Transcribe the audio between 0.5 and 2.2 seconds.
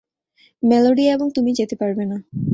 Melody এবং তুমি যেতে পারবে না।